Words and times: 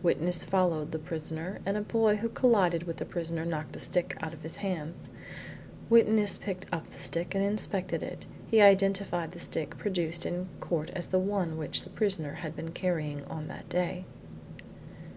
Witness 0.00 0.44
followed 0.44 0.92
the 0.92 0.98
prisoner, 1.00 1.58
and 1.66 1.76
a 1.76 1.80
boy 1.80 2.14
who 2.18 2.28
collided 2.28 2.84
with 2.84 2.98
the 2.98 3.04
prisoner 3.04 3.44
knocked 3.44 3.72
the 3.72 3.80
stick 3.80 4.16
out 4.20 4.32
of 4.32 4.44
his 4.44 4.58
hands. 4.58 5.10
Witness 5.90 6.36
picked 6.36 6.66
up 6.70 6.90
the 6.90 7.00
stick 7.00 7.34
and 7.34 7.42
inspected 7.42 8.00
it. 8.00 8.24
He 8.46 8.62
identified 8.62 9.32
the 9.32 9.40
stick 9.40 9.76
produced 9.78 10.24
in 10.24 10.46
court 10.60 10.90
as 10.90 11.08
the 11.08 11.18
one 11.18 11.58
which 11.58 11.82
the 11.82 11.90
prisoner 11.90 12.34
had 12.34 12.54
been 12.54 12.70
carrying 12.70 13.24
on 13.24 13.48
that 13.48 13.68
day. 13.68 14.04